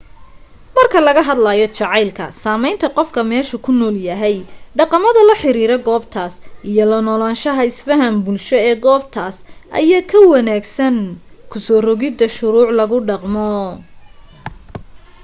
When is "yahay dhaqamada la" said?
4.07-5.35